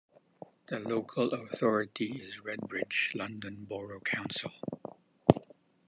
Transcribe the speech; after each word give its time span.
The 0.65 0.79
local 0.79 1.31
authority 1.31 2.19
is 2.23 2.41
Redbridge 2.41 3.13
London 3.13 3.65
Borough 3.69 3.99
Council. 3.99 4.51